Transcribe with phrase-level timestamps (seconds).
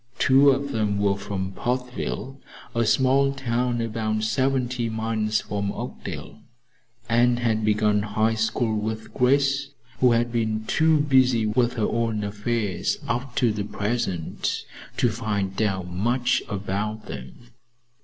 [0.17, 2.37] Two of them were from Portville,
[2.73, 6.39] a small town about seventy miles from Oakdale,
[7.07, 9.69] and had begun High School with Grace,
[9.99, 14.65] who had been too busy with her own affairs up to the present
[14.97, 17.51] to find out much about them.